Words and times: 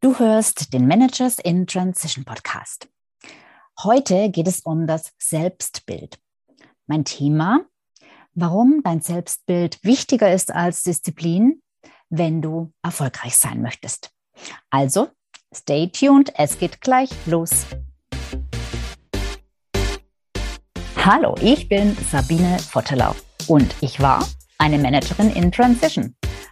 Du 0.00 0.16
hörst 0.16 0.72
den 0.72 0.86
Managers 0.86 1.40
in 1.40 1.66
Transition 1.66 2.24
Podcast. 2.24 2.88
Heute 3.82 4.30
geht 4.30 4.46
es 4.46 4.60
um 4.60 4.86
das 4.86 5.12
Selbstbild. 5.18 6.20
Mein 6.86 7.04
Thema, 7.04 7.62
warum 8.32 8.80
dein 8.84 9.00
Selbstbild 9.00 9.82
wichtiger 9.82 10.32
ist 10.32 10.54
als 10.54 10.84
Disziplin, 10.84 11.62
wenn 12.10 12.40
du 12.40 12.72
erfolgreich 12.80 13.36
sein 13.36 13.60
möchtest. 13.60 14.12
Also, 14.70 15.08
stay 15.52 15.88
tuned, 15.88 16.32
es 16.36 16.60
geht 16.60 16.80
gleich 16.80 17.10
los. 17.26 17.66
Hallo, 20.94 21.34
ich 21.40 21.68
bin 21.68 21.96
Sabine 22.08 22.58
Vottelau 22.60 23.16
und 23.48 23.74
ich 23.80 23.98
war 23.98 24.24
eine 24.58 24.78
Managerin 24.78 25.30
in 25.30 25.50
Transition. 25.50 26.14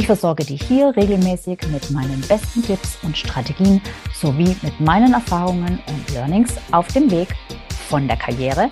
Ich 0.00 0.06
versorge 0.06 0.46
dich 0.46 0.62
hier 0.62 0.96
regelmäßig 0.96 1.60
mit 1.70 1.90
meinen 1.90 2.22
besten 2.22 2.62
Tipps 2.62 2.96
und 3.02 3.18
Strategien 3.18 3.82
sowie 4.14 4.56
mit 4.62 4.80
meinen 4.80 5.12
Erfahrungen 5.12 5.78
und 5.86 6.14
Learnings 6.14 6.56
auf 6.72 6.88
dem 6.88 7.10
Weg 7.10 7.28
von 7.86 8.08
der 8.08 8.16
Karriere 8.16 8.70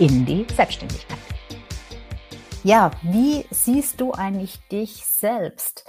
in 0.00 0.26
die 0.26 0.44
Selbstständigkeit. 0.54 1.16
Ja, 2.62 2.90
wie 3.00 3.46
siehst 3.50 4.02
du 4.02 4.12
eigentlich 4.12 4.58
dich 4.68 5.06
selbst? 5.06 5.86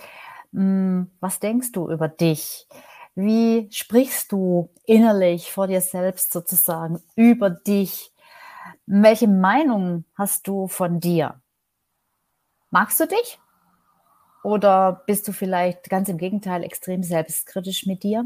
Hm, 0.53 1.11
was 1.19 1.41
denkst 1.41 1.73
du 1.73 1.91
über 1.91 2.07
dich? 2.07 2.65
Wie 3.13 3.67
sprichst 3.69 4.31
du 4.31 4.69
innerlich 4.85 5.51
vor 5.51 5.67
dir 5.67 5.81
selbst 5.81 6.31
sozusagen 6.31 7.03
über 7.17 7.49
dich? 7.49 8.13
Welche 8.85 9.27
Meinung 9.27 10.05
hast 10.15 10.47
du 10.47 10.69
von 10.69 11.01
dir? 11.01 11.41
Magst 12.69 13.01
du 13.01 13.05
dich? 13.05 13.37
Oder 14.43 15.03
bist 15.05 15.27
du 15.27 15.31
vielleicht 15.31 15.89
ganz 15.89 16.09
im 16.09 16.17
Gegenteil 16.17 16.63
extrem 16.63 17.03
selbstkritisch 17.03 17.85
mit 17.85 18.03
dir? 18.03 18.25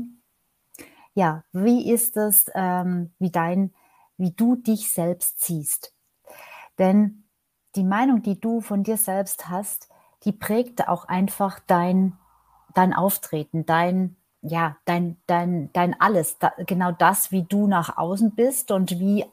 Ja, 1.14 1.44
wie 1.52 1.92
ist 1.92 2.16
es, 2.17 2.45
ähm, 2.56 3.12
wie 3.20 3.31
dein, 3.31 3.73
wie 4.17 4.32
du 4.32 4.56
dich 4.56 4.92
selbst 4.92 5.44
siehst? 5.44 5.94
Denn 6.80 7.23
die 7.76 7.84
Meinung, 7.84 8.22
die 8.22 8.39
du 8.39 8.62
von 8.62 8.84
dir 8.84 8.98
selbst 8.98 9.50
hast, 9.50 9.89
die 10.23 10.32
prägt 10.32 10.88
auch 10.88 11.06
einfach 11.06 11.59
dein, 11.67 12.17
dein 12.73 12.94
Auftreten, 12.94 13.66
dein, 13.66 14.16
ja, 14.42 14.78
dein, 14.86 15.17
dein, 15.28 15.70
dein 15.73 16.00
alles, 16.00 16.38
da, 16.39 16.54
genau 16.66 16.92
das, 16.92 17.32
wie 17.32 17.44
du 17.44 17.67
nach 17.67 17.98
außen 17.98 18.36
bist 18.36 18.72
und 18.72 19.00
wie 19.00 19.26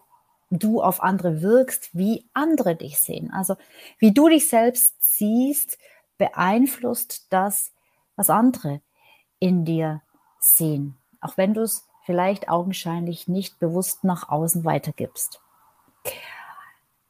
du 0.50 0.82
auf 0.82 1.02
andere 1.02 1.42
wirkst, 1.42 1.90
wie 1.92 2.28
andere 2.32 2.74
dich 2.74 2.98
sehen. 2.98 3.30
Also 3.32 3.56
wie 3.98 4.12
du 4.12 4.28
dich 4.28 4.48
selbst 4.48 4.96
siehst, 5.00 5.78
beeinflusst 6.18 7.32
das, 7.32 7.72
was 8.16 8.30
andere 8.30 8.80
in 9.38 9.64
dir 9.64 10.02
sehen, 10.40 10.96
auch 11.20 11.36
wenn 11.36 11.54
du 11.54 11.62
es 11.62 11.86
vielleicht 12.04 12.48
augenscheinlich 12.48 13.28
nicht 13.28 13.58
bewusst 13.58 14.04
nach 14.04 14.28
außen 14.28 14.64
weitergibst. 14.64 15.40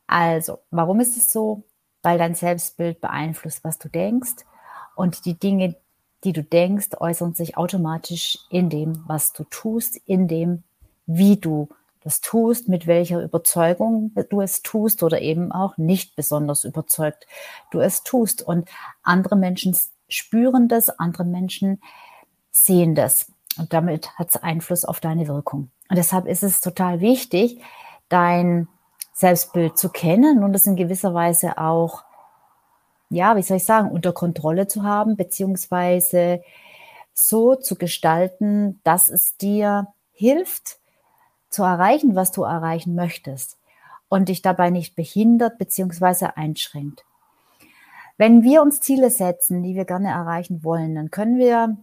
Also, 0.07 0.61
warum 0.71 1.01
ist 1.01 1.17
es 1.17 1.31
so? 1.31 1.65
Weil 2.03 2.19
dein 2.19 2.35
Selbstbild 2.35 3.01
beeinflusst, 3.01 3.65
was 3.65 3.79
du 3.79 3.89
denkst 3.89 4.45
und 4.97 5.25
die 5.25 5.39
Dinge, 5.39 5.77
die 6.25 6.33
du 6.33 6.43
denkst, 6.43 6.89
äußern 6.99 7.35
sich 7.35 7.57
automatisch 7.57 8.39
in 8.51 8.71
dem, 8.71 9.05
was 9.07 9.33
du 9.33 9.45
tust, 9.45 9.97
in 10.07 10.27
dem, 10.27 10.65
wie 11.07 11.37
du 11.37 11.69
das 12.03 12.21
tust, 12.21 12.69
mit 12.69 12.87
welcher 12.87 13.23
Überzeugung 13.23 14.13
du 14.31 14.41
es 14.41 14.63
tust 14.63 15.03
oder 15.03 15.21
eben 15.21 15.53
auch 15.53 15.77
nicht 15.77 16.17
besonders 16.17 16.65
überzeugt 16.65 17.27
du 17.71 17.81
es 17.81 18.03
tust. 18.03 18.43
Und 18.43 18.69
andere 19.03 19.37
Menschen 19.37 19.77
spüren 20.09 20.69
das, 20.69 20.91
andere 20.91 21.25
Menschen 21.25 21.81
sehen 22.51 22.95
das. 22.95 23.33
Und 23.59 23.73
damit 23.73 24.17
hat 24.17 24.29
es 24.31 24.37
Einfluss 24.37 24.85
auf 24.85 25.01
deine 25.01 25.27
Wirkung. 25.29 25.71
Und 25.89 25.97
deshalb 25.97 26.27
ist 26.27 26.43
es 26.43 26.61
total 26.61 27.01
wichtig, 27.01 27.61
dein 28.09 28.69
Selbstbild 29.13 29.77
zu 29.77 29.89
kennen 29.89 30.45
und 30.45 30.55
es 30.55 30.67
in 30.67 30.77
gewisser 30.77 31.13
Weise 31.13 31.59
auch, 31.59 32.05
ja, 33.11 33.37
wie 33.37 33.43
soll 33.43 33.57
ich 33.57 33.65
sagen, 33.65 33.91
unter 33.91 34.13
Kontrolle 34.13 34.69
zu 34.69 34.85
haben, 34.85 35.17
beziehungsweise 35.17 36.43
so 37.15 37.57
zu 37.57 37.75
gestalten, 37.75 38.81
dass 38.85 39.09
es 39.09 39.37
dir 39.37 39.89
hilft, 40.13 40.79
zu 41.51 41.63
erreichen, 41.63 42.15
was 42.15 42.33
du 42.33 42.43
erreichen 42.43 42.95
möchtest 42.95 43.59
und 44.09 44.29
dich 44.29 44.43
dabei 44.43 44.71
nicht 44.71 44.97
behindert 44.97 45.59
bzw. 45.59 46.31
einschränkt. 46.35 47.05
Wenn 48.17 48.43
wir 48.43 48.63
uns 48.63 48.81
Ziele 48.81 49.11
setzen, 49.11 49.63
die 49.63 49.75
wir 49.75 49.85
gerne 49.85 50.09
erreichen 50.09 50.65
wollen, 50.65 50.95
dann 50.95 51.11
können 51.11 51.39
wir 51.39 51.77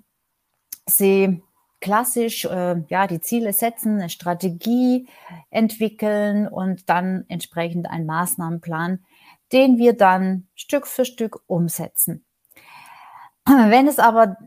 sie 0.86 1.42
klassisch 1.80 2.46
äh, 2.46 2.84
ja 2.90 3.08
die 3.08 3.22
Ziele 3.22 3.54
setzen, 3.54 4.00
eine 4.00 4.10
Strategie 4.10 5.08
entwickeln 5.50 6.48
und 6.48 6.90
dann 6.90 7.26
entsprechend 7.28 7.90
einen 7.90 8.06
Maßnahmenplan, 8.06 9.06
den 9.52 9.78
wir 9.78 9.94
dann 9.94 10.48
Stück 10.56 10.88
für 10.88 11.06
Stück 11.06 11.42
umsetzen. 11.48 12.26
Wenn 13.46 13.88
es 13.88 14.00
aber 14.00 14.38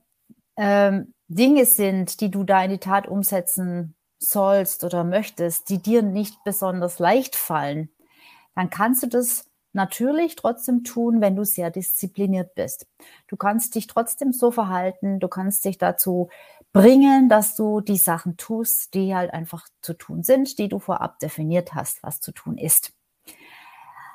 äh, 0.56 1.00
Dinge 1.28 1.64
sind, 1.64 2.20
die 2.20 2.30
du 2.30 2.42
da 2.44 2.64
in 2.64 2.70
die 2.70 2.78
Tat 2.78 3.06
umsetzen 3.06 3.94
sollst 4.18 4.84
oder 4.84 5.04
möchtest, 5.04 5.68
die 5.68 5.82
dir 5.82 6.02
nicht 6.02 6.42
besonders 6.44 6.98
leicht 6.98 7.36
fallen, 7.36 7.90
dann 8.54 8.70
kannst 8.70 9.02
du 9.02 9.06
das 9.06 9.46
natürlich 9.72 10.36
trotzdem 10.36 10.82
tun, 10.84 11.20
wenn 11.20 11.36
du 11.36 11.44
sehr 11.44 11.70
diszipliniert 11.70 12.54
bist. 12.54 12.86
Du 13.28 13.36
kannst 13.36 13.74
dich 13.74 13.86
trotzdem 13.86 14.32
so 14.32 14.50
verhalten, 14.50 15.20
du 15.20 15.28
kannst 15.28 15.64
dich 15.64 15.78
dazu 15.78 16.28
bringen, 16.72 17.28
dass 17.28 17.54
du 17.54 17.80
die 17.80 17.96
Sachen 17.96 18.36
tust, 18.36 18.94
die 18.94 19.14
halt 19.14 19.32
einfach 19.32 19.68
zu 19.80 19.94
tun 19.94 20.22
sind, 20.22 20.58
die 20.58 20.68
du 20.68 20.78
vorab 20.78 21.18
definiert 21.20 21.74
hast, 21.74 22.02
was 22.02 22.20
zu 22.20 22.32
tun 22.32 22.58
ist. 22.58 22.92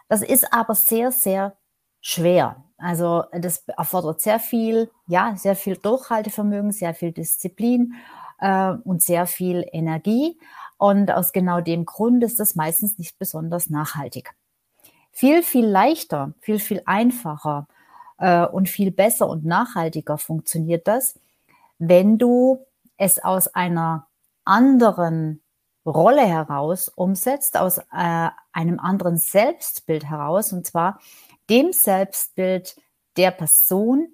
Das 0.09 0.22
ist 0.22 0.53
aber 0.53 0.75
sehr, 0.75 1.12
sehr 1.12 1.58
schwer. 2.02 2.64
Also 2.78 3.24
das 3.31 3.64
erfordert 3.68 4.22
sehr 4.22 4.40
viel, 4.40 4.91
ja, 5.08 5.35
sehr 5.38 5.56
viel 5.56 5.78
Durchhaltevermögen, 5.78 6.72
sehr 6.72 6.94
viel 6.94 7.12
Disziplin 7.12 7.94
äh, 8.43 8.73
und 8.83 9.01
sehr 9.01 9.25
viel 9.25 9.65
Energie. 9.71 10.37
Und 10.77 11.11
aus 11.11 11.31
genau 11.31 11.61
dem 11.61 11.85
Grund 11.85 12.23
ist 12.23 12.39
das 12.39 12.55
meistens 12.55 12.97
nicht 12.99 13.17
besonders 13.17 13.69
nachhaltig. 13.69 14.35
Viel, 15.11 15.43
viel 15.43 15.65
leichter, 15.65 16.33
viel, 16.41 16.59
viel 16.59 16.81
einfacher 16.85 17.67
äh, 18.17 18.45
und 18.45 18.67
viel 18.67 18.91
besser 18.91 19.29
und 19.29 19.45
nachhaltiger 19.45 20.17
funktioniert 20.17 20.87
das, 20.87 21.19
wenn 21.79 22.17
du 22.17 22.65
es 22.97 23.23
aus 23.23 23.47
einer 23.47 24.07
anderen 24.43 25.41
Rolle 25.85 26.25
heraus 26.25 26.89
umsetzt, 26.89 27.57
aus 27.57 27.77
äh, 27.77 28.29
einem 28.51 28.79
anderen 28.79 29.17
Selbstbild 29.17 30.09
heraus, 30.09 30.51
und 30.51 30.65
zwar 30.65 30.99
dem 31.49 31.71
Selbstbild 31.71 32.75
der 33.15 33.31
Person, 33.31 34.07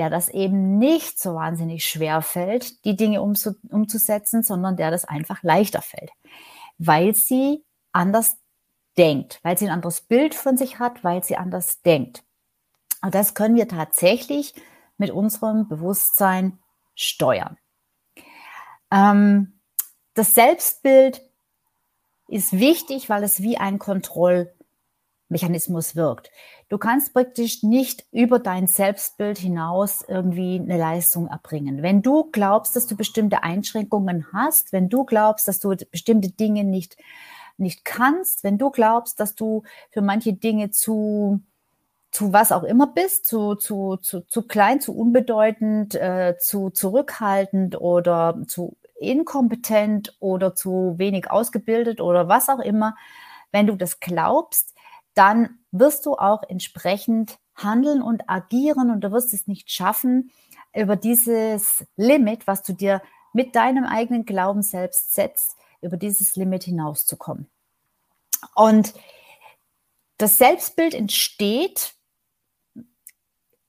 der 0.00 0.08
das 0.08 0.30
eben 0.30 0.78
nicht 0.78 1.20
so 1.20 1.34
wahnsinnig 1.34 1.84
schwer 1.84 2.22
fällt, 2.22 2.86
die 2.86 2.96
Dinge 2.96 3.20
umzusetzen, 3.20 4.42
sondern 4.42 4.78
der 4.78 4.90
das 4.90 5.04
einfach 5.04 5.42
leichter 5.42 5.82
fällt, 5.82 6.10
weil 6.78 7.14
sie 7.14 7.66
anders 7.92 8.38
denkt, 8.96 9.40
weil 9.42 9.58
sie 9.58 9.66
ein 9.66 9.74
anderes 9.74 10.00
Bild 10.00 10.34
von 10.34 10.56
sich 10.56 10.78
hat, 10.78 11.04
weil 11.04 11.22
sie 11.22 11.36
anders 11.36 11.82
denkt. 11.82 12.24
Und 13.02 13.14
das 13.14 13.34
können 13.34 13.56
wir 13.56 13.68
tatsächlich 13.68 14.54
mit 14.96 15.10
unserem 15.10 15.68
Bewusstsein 15.68 16.58
steuern. 16.94 17.58
Ähm, 18.90 19.60
das 20.14 20.32
Selbstbild 20.32 21.20
ist 22.26 22.54
wichtig, 22.54 23.10
weil 23.10 23.22
es 23.22 23.42
wie 23.42 23.58
ein 23.58 23.78
Kontrollmechanismus 25.30 25.96
wirkt. 25.96 26.30
Du 26.68 26.78
kannst 26.78 27.14
praktisch 27.14 27.62
nicht 27.62 28.04
über 28.12 28.38
dein 28.38 28.66
Selbstbild 28.66 29.38
hinaus 29.38 30.04
irgendwie 30.06 30.60
eine 30.60 30.78
Leistung 30.78 31.28
erbringen. 31.28 31.82
Wenn 31.82 32.02
du 32.02 32.28
glaubst, 32.32 32.76
dass 32.76 32.86
du 32.86 32.96
bestimmte 32.96 33.42
Einschränkungen 33.42 34.26
hast, 34.32 34.72
wenn 34.72 34.88
du 34.88 35.04
glaubst, 35.04 35.48
dass 35.48 35.60
du 35.60 35.74
bestimmte 35.90 36.30
Dinge 36.30 36.64
nicht, 36.64 36.96
nicht 37.56 37.84
kannst, 37.84 38.44
wenn 38.44 38.58
du 38.58 38.70
glaubst, 38.70 39.20
dass 39.20 39.34
du 39.34 39.62
für 39.90 40.02
manche 40.02 40.32
Dinge 40.32 40.70
zu, 40.70 41.40
zu 42.10 42.32
was 42.32 42.52
auch 42.52 42.64
immer 42.64 42.88
bist, 42.88 43.26
zu, 43.26 43.54
zu, 43.54 43.96
zu, 43.96 44.20
zu 44.22 44.42
klein, 44.42 44.80
zu 44.80 44.96
unbedeutend, 44.96 45.94
äh, 45.94 46.36
zu 46.38 46.70
zurückhaltend 46.70 47.80
oder 47.80 48.40
zu 48.46 48.76
inkompetent 48.98 50.16
oder 50.20 50.54
zu 50.54 50.94
wenig 50.98 51.30
ausgebildet 51.30 52.00
oder 52.00 52.28
was 52.28 52.48
auch 52.48 52.58
immer, 52.58 52.96
wenn 53.50 53.66
du 53.66 53.74
das 53.74 53.98
glaubst, 53.98 54.74
dann 55.14 55.58
wirst 55.70 56.06
du 56.06 56.14
auch 56.14 56.42
entsprechend 56.48 57.38
handeln 57.54 58.02
und 58.02 58.28
agieren 58.28 58.90
und 58.90 59.02
du 59.02 59.12
wirst 59.12 59.34
es 59.34 59.46
nicht 59.46 59.70
schaffen, 59.70 60.30
über 60.74 60.96
dieses 60.96 61.84
Limit, 61.96 62.46
was 62.46 62.62
du 62.62 62.72
dir 62.72 63.02
mit 63.32 63.54
deinem 63.54 63.84
eigenen 63.84 64.24
Glauben 64.24 64.62
selbst 64.62 65.14
setzt, 65.14 65.56
über 65.80 65.96
dieses 65.96 66.36
Limit 66.36 66.64
hinauszukommen. 66.64 67.50
Und 68.54 68.94
das 70.18 70.38
Selbstbild 70.38 70.94
entsteht 70.94 71.94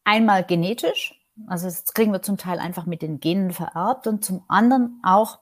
einmal 0.03 0.43
genetisch, 0.43 1.15
also 1.47 1.65
das 1.65 1.85
kriegen 1.93 2.11
wir 2.11 2.21
zum 2.21 2.38
Teil 2.38 2.59
einfach 2.59 2.85
mit 2.85 3.01
den 3.01 3.19
Genen 3.19 3.51
vererbt 3.51 4.07
und 4.07 4.23
zum 4.23 4.43
anderen 4.47 4.99
auch 5.03 5.39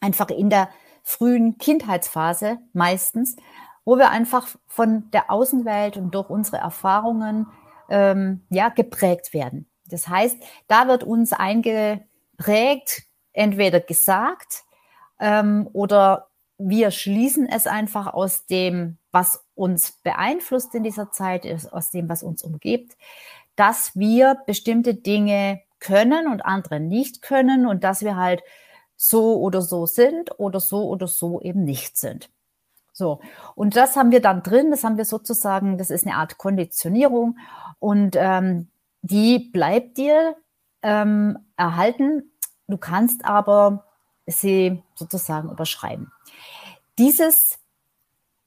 einfach 0.00 0.28
in 0.28 0.50
der 0.50 0.68
frühen 1.02 1.58
Kindheitsphase 1.58 2.58
meistens, 2.72 3.36
wo 3.84 3.96
wir 3.98 4.10
einfach 4.10 4.48
von 4.66 5.10
der 5.10 5.30
Außenwelt 5.30 5.96
und 5.96 6.14
durch 6.14 6.30
unsere 6.30 6.58
Erfahrungen 6.58 7.46
ähm, 7.88 8.42
ja 8.48 8.68
geprägt 8.68 9.34
werden. 9.34 9.66
Das 9.86 10.08
heißt, 10.08 10.36
da 10.68 10.88
wird 10.88 11.04
uns 11.04 11.32
eingeprägt, 11.32 13.02
entweder 13.32 13.80
gesagt 13.80 14.64
ähm, 15.20 15.68
oder 15.72 16.28
wir 16.58 16.90
schließen 16.90 17.46
es 17.48 17.66
einfach 17.66 18.12
aus 18.12 18.46
dem, 18.46 18.98
was 19.10 19.44
uns 19.54 19.92
beeinflusst 20.02 20.74
in 20.74 20.84
dieser 20.84 21.10
Zeit, 21.10 21.46
aus 21.72 21.90
dem, 21.90 22.08
was 22.08 22.22
uns 22.22 22.42
umgibt, 22.42 22.96
dass 23.56 23.96
wir 23.96 24.36
bestimmte 24.46 24.94
Dinge 24.94 25.60
können 25.80 26.28
und 26.28 26.44
andere 26.44 26.80
nicht 26.80 27.22
können 27.22 27.66
und 27.66 27.84
dass 27.84 28.02
wir 28.02 28.16
halt 28.16 28.42
so 28.96 29.40
oder 29.40 29.60
so 29.60 29.86
sind 29.86 30.38
oder 30.38 30.60
so 30.60 30.88
oder 30.88 31.08
so 31.08 31.40
eben 31.40 31.64
nicht 31.64 31.98
sind. 31.98 32.30
So, 32.92 33.20
und 33.54 33.74
das 33.76 33.96
haben 33.96 34.10
wir 34.10 34.20
dann 34.20 34.42
drin, 34.42 34.70
das 34.70 34.84
haben 34.84 34.98
wir 34.98 35.06
sozusagen, 35.06 35.78
das 35.78 35.90
ist 35.90 36.06
eine 36.06 36.16
Art 36.16 36.36
Konditionierung 36.36 37.38
und 37.78 38.16
ähm, 38.16 38.68
die 39.00 39.38
bleibt 39.38 39.96
dir 39.96 40.36
ähm, 40.82 41.38
erhalten. 41.56 42.32
Du 42.68 42.76
kannst 42.76 43.24
aber 43.24 43.86
sie 44.26 44.82
sozusagen 44.94 45.50
überschreiben. 45.50 46.12
Dieses 46.98 47.58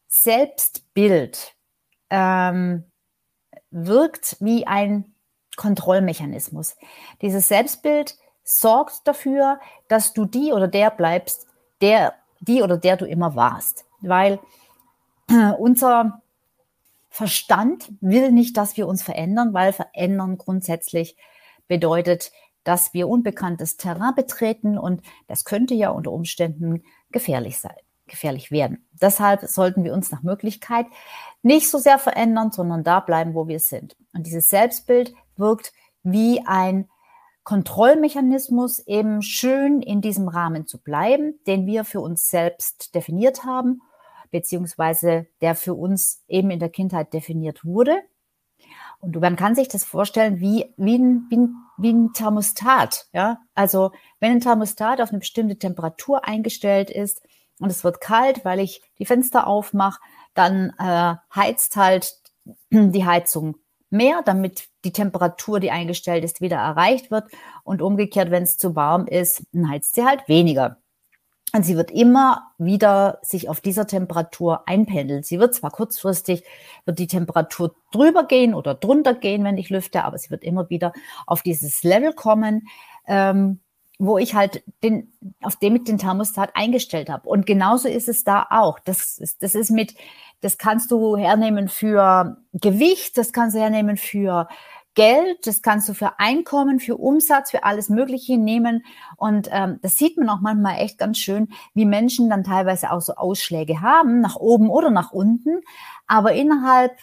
Selbstbild 0.08 1.56
ähm, 2.10 2.86
wirkt 3.72 4.38
wie 4.40 4.66
ein 4.68 5.16
Kontrollmechanismus. 5.56 6.76
Dieses 7.22 7.48
Selbstbild 7.48 8.16
sorgt 8.44 9.08
dafür, 9.08 9.60
dass 9.88 10.14
du 10.14 10.26
die 10.26 10.54
oder 10.54 10.68
der 10.68 10.92
bleibst, 10.92 11.48
der, 11.82 12.14
die 12.40 12.62
oder 12.62 12.78
der 12.78 12.98
du 12.98 13.06
immer 13.06 13.36
warst. 13.36 13.85
Weil 14.08 14.40
äh, 15.30 15.52
unser 15.58 16.22
Verstand 17.10 17.94
will 18.02 18.32
nicht, 18.32 18.58
dass 18.58 18.76
wir 18.76 18.88
uns 18.88 19.02
verändern, 19.02 19.54
weil 19.54 19.72
verändern 19.72 20.38
grundsätzlich 20.38 21.16
bedeutet, 21.68 22.32
dass 22.66 22.94
wir 22.94 23.08
unbekanntes 23.08 23.78
Terrain 23.78 24.14
betreten 24.16 24.78
und 24.78 25.02
das 25.28 25.46
könnte 25.46 25.76
ja 25.76 25.92
unter 25.92 26.12
Umständen 26.12 26.84
gefährlich 27.12 27.60
sein, 27.60 27.78
gefährlich 28.08 28.52
werden. 28.52 28.86
Deshalb 29.02 29.44
sollten 29.44 29.84
wir 29.86 29.94
uns 29.94 30.12
nach 30.12 30.24
Möglichkeit 30.24 30.88
nicht 31.42 31.70
so 31.70 31.78
sehr 31.78 32.00
verändern, 32.00 32.52
sondern 32.52 32.84
da 32.84 33.00
bleiben, 33.00 33.34
wo 33.34 33.48
wir 33.48 33.60
sind. 33.60 33.96
Und 34.14 34.26
dieses 34.26 34.50
Selbstbild 34.50 35.14
wirkt 35.38 35.72
wie 36.04 36.42
ein 36.46 36.90
Kontrollmechanismus, 37.44 38.80
eben 38.80 39.22
schön 39.22 39.82
in 39.82 40.02
diesem 40.02 40.28
Rahmen 40.28 40.66
zu 40.66 40.80
bleiben, 40.80 41.40
den 41.46 41.68
wir 41.68 41.86
für 41.86 42.02
uns 42.02 42.28
selbst 42.28 42.96
definiert 42.96 43.46
haben 43.46 43.82
beziehungsweise 44.36 45.28
der 45.40 45.56
für 45.56 45.74
uns 45.74 46.22
eben 46.28 46.52
in 46.52 46.60
der 46.60 46.68
Kindheit 46.68 47.14
definiert 47.14 47.64
wurde. 47.64 48.02
Und 49.00 49.16
man 49.22 49.38
kann 49.38 49.56
sich 49.56 49.70
das 49.70 49.86
vorstellen 49.86 50.42
wie, 50.42 50.74
wie, 50.76 50.98
ein, 50.98 51.28
wie, 51.30 51.38
ein, 51.38 51.56
wie 51.78 51.94
ein 51.94 52.12
Thermostat. 52.12 53.08
Ja? 53.14 53.40
Also 53.54 53.92
wenn 54.20 54.34
ein 54.34 54.42
Thermostat 54.42 55.00
auf 55.00 55.12
eine 55.12 55.20
bestimmte 55.20 55.58
Temperatur 55.58 56.28
eingestellt 56.28 56.90
ist 56.90 57.22
und 57.60 57.70
es 57.70 57.86
wird 57.86 58.02
kalt, 58.02 58.44
weil 58.44 58.60
ich 58.60 58.82
die 59.00 59.06
Fenster 59.06 59.48
aufmache, 59.48 60.02
dann 60.34 60.74
äh, 60.80 61.16
heizt 61.34 61.78
halt 61.78 62.20
die 62.72 63.06
Heizung 63.06 63.56
mehr, 63.90 64.22
damit 64.26 64.68
die 64.84 64.92
Temperatur, 64.92 65.62
die 65.62 65.72
eingestellt 65.72 66.26
ist, 66.26 66.42
wieder 66.42 66.58
erreicht 66.58 67.10
wird. 67.10 67.32
Und 67.64 67.82
umgekehrt, 67.82 68.32
wenn 68.32 68.44
es 68.44 68.58
zu 68.58 68.76
warm 68.76 69.08
ist, 69.08 69.44
dann 69.54 69.70
heizt 69.70 69.96
sie 69.96 70.04
halt 70.04 70.28
weniger. 70.28 70.82
Und 71.56 71.64
sie 71.64 71.78
wird 71.78 71.90
immer 71.90 72.52
wieder 72.58 73.20
sich 73.22 73.48
auf 73.48 73.62
dieser 73.62 73.88
Temperatur 73.88 74.68
einpendeln. 74.68 75.24
Sie 75.24 75.40
wird 75.40 75.56
zwar 75.56 75.72
kurzfristig, 75.72 76.44
wird 76.84 77.00
die 77.00 77.08
Temperatur 77.08 77.74
drüber 77.94 78.26
gehen 78.26 78.54
oder 78.54 78.76
drunter 78.76 79.14
gehen, 79.14 79.46
wenn 79.46 79.58
ich 79.58 79.70
lüfte, 79.70 80.04
aber 80.04 80.18
sie 80.18 80.32
wird 80.32 80.44
immer 80.44 80.70
wieder 80.70 80.92
auf 81.26 81.44
dieses 81.44 81.82
Level 81.84 82.12
kommen, 82.12 82.68
ähm, 83.08 83.62
wo 84.00 84.18
ich 84.18 84.36
halt 84.36 84.64
den, 84.84 85.14
auf 85.42 85.56
dem 85.56 85.78
ich 85.78 85.86
den 85.86 85.98
Thermostat 85.98 86.52
eingestellt 86.56 87.10
habe. 87.10 87.30
Und 87.30 87.46
genauso 87.46 87.88
ist 87.88 88.10
es 88.10 88.26
da 88.26 88.46
auch. 88.50 88.78
Das 88.80 89.18
ist, 89.18 89.42
das 89.42 89.56
ist 89.56 89.72
mit, 89.72 89.96
das 90.42 90.58
kannst 90.58 90.92
du 90.92 91.16
hernehmen 91.16 91.70
für 91.70 92.36
Gewicht, 92.52 93.18
das 93.18 93.32
kannst 93.32 93.56
du 93.56 93.62
hernehmen 93.62 93.96
für 93.96 94.50
Geld, 94.96 95.46
das 95.46 95.62
kannst 95.62 95.88
du 95.90 95.94
für 95.94 96.20
Einkommen, 96.20 96.80
für 96.80 96.98
Umsatz, 96.98 97.52
für 97.52 97.64
alles 97.64 97.90
Mögliche 97.90 98.38
nehmen. 98.38 98.84
Und 99.18 99.50
ähm, 99.52 99.80
das 99.82 99.98
sieht 99.98 100.18
man 100.18 100.30
auch 100.30 100.42
manchmal 100.42 100.80
echt 100.80 100.98
ganz 100.98 101.18
schön, 101.18 101.50
wie 101.74 101.86
Menschen 101.86 102.30
dann 102.30 102.44
teilweise 102.44 102.92
auch 102.92 103.02
so 103.02 103.16
Ausschläge 103.16 103.82
haben, 103.82 104.22
nach 104.22 104.38
oben 104.38 104.70
oder 104.70 104.90
nach 104.90 105.12
unten, 105.12 105.62
aber 106.08 106.34
innerhalb 106.34 106.98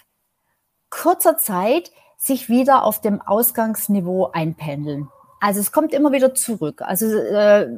kurzer 0.90 1.38
Zeit 1.38 1.90
sich 2.16 2.48
wieder 2.48 2.84
auf 2.84 3.00
dem 3.00 3.20
Ausgangsniveau 3.20 4.30
einpendeln. 4.32 5.08
Also 5.42 5.58
es 5.58 5.72
kommt 5.72 5.92
immer 5.92 6.12
wieder 6.12 6.36
zurück. 6.36 6.82
Also 6.82 7.04
äh, 7.16 7.68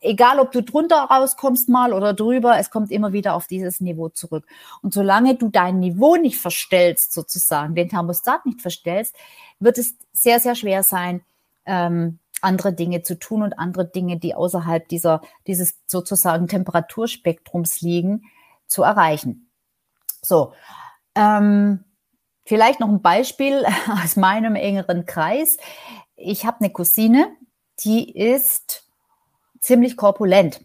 egal, 0.00 0.40
ob 0.40 0.52
du 0.52 0.62
drunter 0.62 0.96
rauskommst 0.96 1.68
mal 1.68 1.92
oder 1.92 2.14
drüber, 2.14 2.58
es 2.58 2.70
kommt 2.70 2.90
immer 2.90 3.12
wieder 3.12 3.34
auf 3.34 3.46
dieses 3.46 3.82
Niveau 3.82 4.08
zurück. 4.08 4.46
Und 4.80 4.94
solange 4.94 5.34
du 5.34 5.50
dein 5.50 5.80
Niveau 5.80 6.16
nicht 6.16 6.38
verstellst, 6.38 7.12
sozusagen, 7.12 7.74
den 7.74 7.90
Thermostat 7.90 8.46
nicht 8.46 8.62
verstellst, 8.62 9.14
wird 9.60 9.76
es 9.76 9.96
sehr, 10.14 10.40
sehr 10.40 10.54
schwer 10.54 10.82
sein, 10.82 11.20
ähm, 11.66 12.20
andere 12.40 12.72
Dinge 12.72 13.02
zu 13.02 13.18
tun 13.18 13.42
und 13.42 13.58
andere 13.58 13.84
Dinge, 13.84 14.18
die 14.18 14.34
außerhalb 14.34 14.88
dieser, 14.88 15.20
dieses 15.46 15.74
sozusagen 15.86 16.48
Temperaturspektrums 16.48 17.82
liegen, 17.82 18.22
zu 18.66 18.82
erreichen. 18.82 19.50
So, 20.22 20.54
ähm, 21.14 21.84
vielleicht 22.46 22.80
noch 22.80 22.88
ein 22.88 23.02
Beispiel 23.02 23.66
aus 24.02 24.16
meinem 24.16 24.54
engeren 24.54 25.04
Kreis 25.04 25.58
ich 26.16 26.44
habe 26.46 26.60
eine 26.60 26.70
Cousine, 26.70 27.28
die 27.80 28.16
ist 28.16 28.84
ziemlich 29.60 29.96
korpulent 29.96 30.64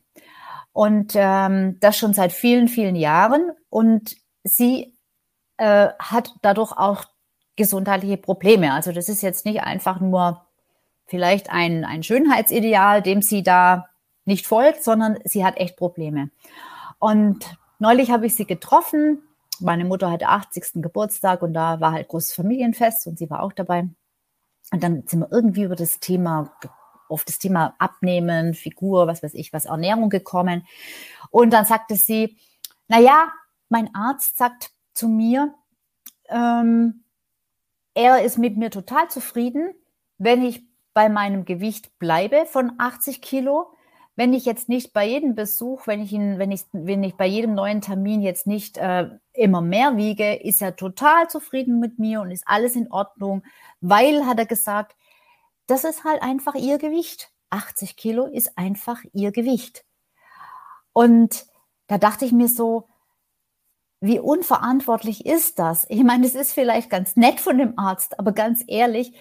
und 0.74 1.14
ähm, 1.16 1.80
das 1.80 1.98
schon 1.98 2.14
seit 2.14 2.32
vielen, 2.32 2.68
vielen 2.68 2.96
Jahren 2.96 3.52
und 3.70 4.16
sie 4.44 4.98
äh, 5.58 5.90
hat 6.00 6.34
dadurch 6.42 6.72
auch 6.74 7.06
gesundheitliche 7.56 8.18
Probleme. 8.18 8.74
Also 8.74 8.92
das 8.92 9.10
ist 9.10 9.22
jetzt 9.22 9.46
nicht 9.46 9.62
einfach 9.62 10.00
nur 10.00 10.46
vielleicht 11.06 11.50
ein, 11.50 11.84
ein 11.84 12.04
Schönheitsideal, 12.04 13.02
dem 13.02 13.22
sie 13.22 13.44
da 13.44 13.90
nicht 14.26 14.48
folgt, 14.48 14.84
sondern 14.84 15.18
sie 15.26 15.44
hat 15.44 15.58
echt 15.58 15.76
Probleme. 15.76 16.30
Und 17.00 17.58
neulich 17.80 18.12
habe 18.12 18.28
ich 18.28 18.36
sie 18.36 18.46
getroffen. 18.46 19.24
Meine 19.60 19.86
Mutter 19.86 20.12
hatte 20.12 20.28
80. 20.28 20.82
Geburtstag 20.82 21.42
und 21.42 21.54
da 21.54 21.82
war 21.82 21.92
halt 21.92 22.08
großes 22.08 22.34
Familienfest 22.34 23.08
und 23.08 23.18
sie 23.18 23.30
war 23.30 23.44
auch 23.44 23.52
dabei. 23.52 23.90
Und 24.72 24.84
dann 24.84 25.04
sind 25.08 25.22
wir 25.22 25.32
irgendwie 25.32 25.64
über 25.64 25.76
das 25.76 26.00
Thema, 26.00 26.52
auf 27.08 27.24
das 27.24 27.40
Thema 27.40 27.76
Abnehmen, 27.80 28.54
Figur, 28.54 29.08
was 29.08 29.24
weiß 29.24 29.34
ich, 29.34 29.52
was 29.52 29.66
Ernährung 29.66 30.10
gekommen. 30.10 30.66
Und 31.32 31.52
dann 31.52 31.66
sagte 31.66 31.96
sie, 31.96 32.38
na 32.88 33.00
ja, 33.00 33.32
mein 33.70 33.94
Arzt 33.96 34.38
sagt 34.38 34.72
zu 34.94 35.08
mir, 35.08 35.54
ähm, 36.28 37.04
er 37.94 38.24
ist 38.24 38.38
mit 38.38 38.58
mir 38.58 38.70
total 38.70 39.10
zufrieden, 39.10 39.74
wenn 40.18 40.44
ich 40.44 40.64
bei 40.94 41.10
meinem 41.10 41.46
Gewicht 41.46 41.98
bleibe 42.00 42.46
von 42.46 42.74
80 42.78 43.22
Kilo 43.22 43.74
wenn 44.20 44.34
ich 44.34 44.44
jetzt 44.44 44.68
nicht 44.68 44.92
bei 44.92 45.08
jedem 45.08 45.34
Besuch, 45.34 45.88
wenn 45.88 46.02
ich 46.02 46.12
ihn, 46.12 46.40
wenn 46.40 46.52
ich, 46.52 46.66
wenn 46.74 47.06
ich 47.06 47.16
bei 47.16 47.26
jedem 47.26 47.56
neuen 47.56 47.80
Termin 47.80 48.22
jetzt 48.22 48.48
nicht 48.48 48.78
äh, 48.78 49.08
immer 49.32 49.62
mehr 49.62 49.96
wiege, 49.96 50.36
ist 50.36 50.62
er 50.62 50.76
total 50.76 51.30
zufrieden 51.30 51.80
mit 51.80 52.00
mir 52.00 52.20
und 52.20 52.30
ist 52.30 52.44
alles 52.46 52.76
in 52.76 52.92
Ordnung, 52.92 53.44
weil, 53.80 54.26
hat 54.26 54.38
er 54.38 54.46
gesagt, 54.46 54.98
das 55.68 55.86
ist 55.86 56.04
halt 56.04 56.22
einfach 56.22 56.56
ihr 56.56 56.80
Gewicht. 56.80 57.32
80 57.50 57.96
Kilo 57.96 58.26
ist 58.26 58.58
einfach 58.58 59.02
ihr 59.14 59.32
Gewicht. 59.32 59.86
Und 60.92 61.46
da 61.88 61.98
dachte 61.98 62.26
ich 62.26 62.34
mir 62.34 62.50
so, 62.50 62.90
wie 64.02 64.20
unverantwortlich 64.20 65.26
ist 65.26 65.60
das? 65.60 65.86
Ich 65.88 66.04
meine, 66.04 66.28
es 66.28 66.36
ist 66.36 66.52
vielleicht 66.52 66.90
ganz 66.90 67.16
nett 67.16 67.40
von 67.40 67.58
dem 67.58 67.80
Arzt, 67.80 68.20
aber 68.20 68.34
ganz 68.34 68.66
ehrlich, 68.68 69.14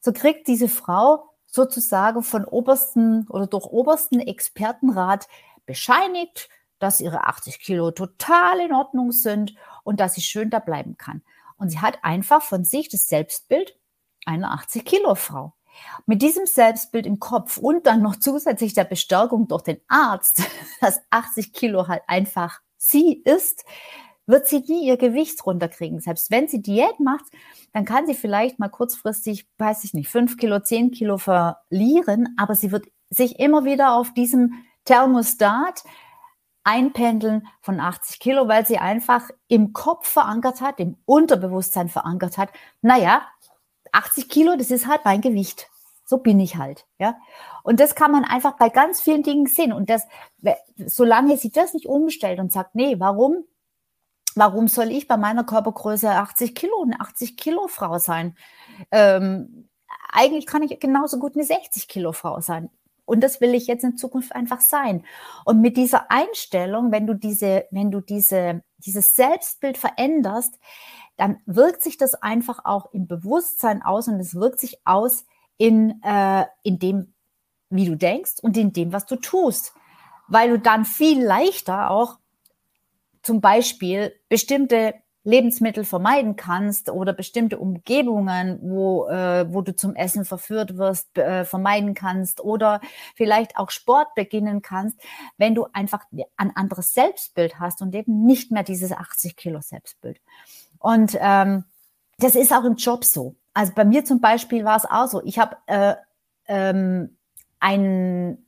so 0.00 0.12
kriegt 0.12 0.48
diese 0.48 0.68
Frau 0.68 1.29
sozusagen 1.50 2.22
von 2.22 2.44
obersten 2.44 3.26
oder 3.28 3.46
durch 3.46 3.66
obersten 3.66 4.20
Expertenrat 4.20 5.26
bescheinigt, 5.66 6.48
dass 6.78 7.00
ihre 7.00 7.24
80 7.26 7.60
Kilo 7.60 7.90
total 7.90 8.60
in 8.60 8.72
Ordnung 8.72 9.12
sind 9.12 9.54
und 9.84 10.00
dass 10.00 10.14
sie 10.14 10.22
schön 10.22 10.50
da 10.50 10.58
bleiben 10.58 10.96
kann. 10.96 11.22
Und 11.56 11.68
sie 11.68 11.80
hat 11.80 11.98
einfach 12.02 12.42
von 12.42 12.64
sich 12.64 12.88
das 12.88 13.06
Selbstbild 13.06 13.76
einer 14.24 14.52
80 14.52 14.84
Kilo 14.84 15.14
Frau. 15.14 15.54
Mit 16.06 16.22
diesem 16.22 16.46
Selbstbild 16.46 17.06
im 17.06 17.20
Kopf 17.20 17.58
und 17.58 17.86
dann 17.86 18.02
noch 18.02 18.16
zusätzlich 18.16 18.74
der 18.74 18.84
Bestärkung 18.84 19.46
durch 19.46 19.62
den 19.62 19.80
Arzt, 19.88 20.42
dass 20.80 21.00
80 21.10 21.52
Kilo 21.52 21.86
halt 21.86 22.02
einfach 22.06 22.60
sie 22.76 23.22
ist, 23.24 23.64
wird 24.30 24.46
sie 24.46 24.60
nie 24.60 24.86
ihr 24.86 24.96
Gewicht 24.96 25.44
runterkriegen. 25.44 26.00
Selbst 26.00 26.30
wenn 26.30 26.48
sie 26.48 26.62
Diät 26.62 27.00
macht, 27.00 27.24
dann 27.72 27.84
kann 27.84 28.06
sie 28.06 28.14
vielleicht 28.14 28.58
mal 28.58 28.68
kurzfristig, 28.68 29.48
weiß 29.58 29.84
ich 29.84 29.94
nicht, 29.94 30.08
fünf 30.08 30.36
Kilo, 30.36 30.60
zehn 30.60 30.90
Kilo 30.90 31.18
verlieren, 31.18 32.34
aber 32.38 32.54
sie 32.54 32.72
wird 32.72 32.86
sich 33.10 33.38
immer 33.38 33.64
wieder 33.64 33.94
auf 33.94 34.14
diesem 34.14 34.64
Thermostat 34.84 35.84
einpendeln 36.64 37.46
von 37.60 37.80
80 37.80 38.20
Kilo, 38.20 38.48
weil 38.48 38.66
sie 38.66 38.78
einfach 38.78 39.30
im 39.48 39.72
Kopf 39.72 40.08
verankert 40.08 40.60
hat, 40.60 40.78
im 40.78 40.96
Unterbewusstsein 41.06 41.88
verankert 41.88 42.38
hat. 42.38 42.50
Naja, 42.82 43.22
80 43.92 44.28
Kilo, 44.28 44.56
das 44.56 44.70
ist 44.70 44.86
halt 44.86 45.04
mein 45.04 45.20
Gewicht. 45.20 45.68
So 46.04 46.18
bin 46.18 46.40
ich 46.40 46.56
halt, 46.56 46.86
ja. 46.98 47.16
Und 47.62 47.78
das 47.78 47.94
kann 47.94 48.10
man 48.10 48.24
einfach 48.24 48.56
bei 48.56 48.68
ganz 48.68 49.00
vielen 49.00 49.22
Dingen 49.22 49.46
sehen. 49.46 49.72
Und 49.72 49.88
das, 49.90 50.06
solange 50.86 51.36
sie 51.36 51.50
das 51.50 51.72
nicht 51.72 51.86
umstellt 51.86 52.40
und 52.40 52.52
sagt, 52.52 52.74
nee, 52.74 52.96
warum 52.98 53.44
Warum 54.34 54.68
soll 54.68 54.90
ich 54.90 55.08
bei 55.08 55.16
meiner 55.16 55.44
Körpergröße 55.44 56.10
80 56.10 56.54
Kilo 56.54 56.82
eine 56.82 57.00
80 57.00 57.36
Kilo 57.36 57.68
Frau 57.68 57.98
sein? 57.98 58.36
Ähm, 58.90 59.68
eigentlich 60.12 60.46
kann 60.46 60.62
ich 60.62 60.78
genauso 60.80 61.18
gut 61.18 61.34
eine 61.34 61.44
60 61.44 61.88
Kilo 61.88 62.12
Frau 62.12 62.40
sein. 62.40 62.70
Und 63.10 63.22
das 63.22 63.40
will 63.40 63.56
ich 63.56 63.66
jetzt 63.66 63.82
in 63.82 63.96
Zukunft 63.96 64.36
einfach 64.36 64.60
sein. 64.60 65.04
Und 65.44 65.60
mit 65.60 65.76
dieser 65.76 66.12
Einstellung, 66.12 66.92
wenn 66.92 67.08
du 67.08 67.14
diese, 67.14 67.64
wenn 67.72 67.90
du 67.90 68.00
diese, 68.00 68.62
dieses 68.78 69.16
Selbstbild 69.16 69.76
veränderst, 69.78 70.60
dann 71.16 71.38
wirkt 71.44 71.82
sich 71.82 71.96
das 71.96 72.14
einfach 72.14 72.64
auch 72.64 72.92
im 72.92 73.08
Bewusstsein 73.08 73.82
aus 73.82 74.06
und 74.06 74.20
es 74.20 74.36
wirkt 74.36 74.60
sich 74.60 74.78
aus 74.84 75.24
in, 75.58 76.00
äh, 76.04 76.46
in 76.62 76.78
dem, 76.78 77.14
wie 77.68 77.84
du 77.84 77.96
denkst 77.96 78.34
und 78.42 78.56
in 78.56 78.72
dem, 78.72 78.92
was 78.92 79.06
du 79.06 79.16
tust. 79.16 79.74
Weil 80.28 80.50
du 80.50 80.60
dann 80.60 80.84
viel 80.84 81.20
leichter 81.20 81.90
auch 81.90 82.19
zum 83.22 83.40
Beispiel 83.40 84.14
bestimmte 84.28 84.94
Lebensmittel 85.22 85.84
vermeiden 85.84 86.36
kannst 86.36 86.88
oder 86.88 87.12
bestimmte 87.12 87.58
Umgebungen, 87.58 88.58
wo, 88.62 89.06
äh, 89.08 89.52
wo 89.52 89.60
du 89.60 89.76
zum 89.76 89.94
Essen 89.94 90.24
verführt 90.24 90.78
wirst, 90.78 91.18
äh, 91.18 91.44
vermeiden 91.44 91.94
kannst 91.94 92.40
oder 92.40 92.80
vielleicht 93.14 93.58
auch 93.58 93.70
Sport 93.70 94.14
beginnen 94.14 94.62
kannst, 94.62 94.98
wenn 95.36 95.54
du 95.54 95.66
einfach 95.74 96.04
ein 96.36 96.56
anderes 96.56 96.94
Selbstbild 96.94 97.60
hast 97.60 97.82
und 97.82 97.94
eben 97.94 98.24
nicht 98.24 98.50
mehr 98.50 98.62
dieses 98.62 98.92
80 98.92 99.36
Kilo 99.36 99.60
Selbstbild. 99.60 100.20
Und 100.78 101.18
ähm, 101.20 101.64
das 102.18 102.34
ist 102.34 102.52
auch 102.52 102.64
im 102.64 102.76
Job 102.76 103.04
so. 103.04 103.34
Also 103.52 103.72
bei 103.74 103.84
mir 103.84 104.06
zum 104.06 104.20
Beispiel 104.22 104.64
war 104.64 104.76
es 104.76 104.86
auch 104.86 105.06
so. 105.06 105.22
Ich 105.24 105.38
habe 105.38 105.56
äh, 105.66 105.96
ähm, 106.48 107.16
ein, 107.58 108.38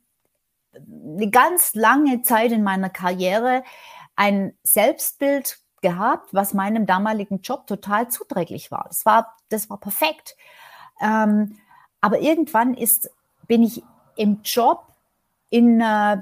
eine 0.74 1.30
ganz 1.30 1.74
lange 1.74 2.22
Zeit 2.22 2.50
in 2.50 2.62
meiner 2.62 2.88
Karriere 2.88 3.62
ein 4.22 4.56
Selbstbild 4.62 5.58
gehabt, 5.80 6.32
was 6.32 6.54
meinem 6.54 6.86
damaligen 6.86 7.40
Job 7.40 7.66
total 7.66 8.08
zuträglich 8.08 8.70
war. 8.70 8.84
Das 8.86 9.04
war, 9.04 9.36
das 9.48 9.68
war 9.68 9.80
perfekt. 9.80 10.36
Ähm, 11.00 11.58
aber 12.00 12.20
irgendwann 12.20 12.74
ist, 12.74 13.10
bin 13.48 13.64
ich 13.64 13.82
im 14.14 14.42
Job 14.44 14.86
in 15.50 15.80
äh, 15.80 16.18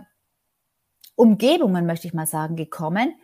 Umgebungen, 1.15 1.85
möchte 1.85 2.07
ich 2.07 2.15
mal 2.15 2.27
sagen, 2.27 2.57
gekommen, 2.57 3.15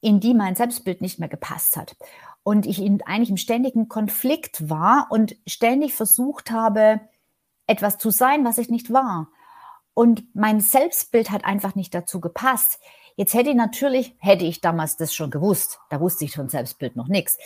in 0.00 0.18
die 0.18 0.32
mein 0.32 0.56
Selbstbild 0.56 1.02
nicht 1.02 1.18
mehr 1.18 1.28
gepasst 1.28 1.76
hat. 1.76 1.94
Und 2.42 2.64
ich 2.64 2.80
in, 2.80 3.02
eigentlich 3.02 3.28
im 3.28 3.36
ständigen 3.36 3.88
Konflikt 3.90 4.70
war 4.70 5.08
und 5.10 5.36
ständig 5.46 5.94
versucht 5.94 6.50
habe, 6.50 7.02
etwas 7.66 7.98
zu 7.98 8.08
sein, 8.08 8.46
was 8.46 8.56
ich 8.56 8.70
nicht 8.70 8.94
war. 8.94 9.28
Und 9.94 10.34
mein 10.34 10.60
Selbstbild 10.60 11.30
hat 11.30 11.44
einfach 11.44 11.74
nicht 11.74 11.94
dazu 11.94 12.20
gepasst. 12.20 12.80
Jetzt 13.16 13.34
hätte 13.34 13.50
ich 13.50 13.56
natürlich, 13.56 14.14
hätte 14.18 14.44
ich 14.44 14.60
damals 14.60 14.96
das 14.96 15.14
schon 15.14 15.30
gewusst, 15.30 15.78
da 15.90 16.00
wusste 16.00 16.24
ich 16.24 16.34
von 16.34 16.48
Selbstbild 16.48 16.96
noch 16.96 17.08
nichts, 17.08 17.38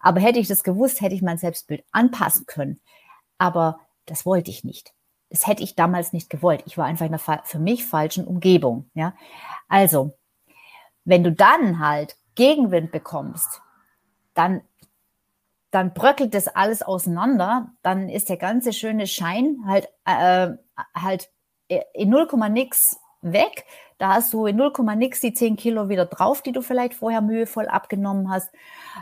aber 0.00 0.20
hätte 0.20 0.38
ich 0.38 0.46
das 0.46 0.62
gewusst, 0.62 1.00
hätte 1.00 1.14
ich 1.14 1.22
mein 1.22 1.38
Selbstbild 1.38 1.84
anpassen 1.90 2.46
können. 2.46 2.80
Aber 3.38 3.80
das 4.04 4.24
wollte 4.24 4.50
ich 4.50 4.62
nicht. 4.62 4.92
Das 5.30 5.46
hätte 5.46 5.64
ich 5.64 5.74
damals 5.74 6.12
nicht 6.12 6.30
gewollt. 6.30 6.62
Ich 6.66 6.78
war 6.78 6.86
einfach 6.86 7.06
in 7.06 7.14
einer 7.14 7.42
für 7.44 7.58
mich 7.58 7.84
falschen 7.84 8.24
Umgebung. 8.24 8.88
Ja? 8.94 9.14
Also, 9.68 10.16
wenn 11.04 11.24
du 11.24 11.32
dann 11.32 11.80
halt 11.80 12.16
Gegenwind 12.36 12.92
bekommst, 12.92 13.62
dann, 14.34 14.60
dann 15.72 15.92
bröckelt 15.92 16.34
das 16.34 16.46
alles 16.46 16.82
auseinander, 16.82 17.72
dann 17.82 18.08
ist 18.08 18.28
der 18.28 18.36
ganze 18.36 18.72
schöne 18.72 19.06
Schein 19.06 19.64
halt, 19.66 19.88
äh, 20.04 20.50
halt 20.94 21.30
in 21.68 22.10
0, 22.10 22.28
nix 22.50 22.98
weg. 23.22 23.64
Da 23.98 24.14
hast 24.14 24.32
du 24.32 24.46
in 24.46 24.56
0, 24.56 24.72
nix 24.96 25.20
die 25.20 25.32
10 25.32 25.56
Kilo 25.56 25.88
wieder 25.88 26.06
drauf, 26.06 26.42
die 26.42 26.52
du 26.52 26.62
vielleicht 26.62 26.94
vorher 26.94 27.20
mühevoll 27.20 27.66
abgenommen 27.66 28.30
hast. 28.30 28.50